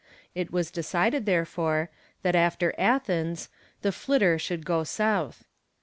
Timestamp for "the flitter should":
3.83-4.65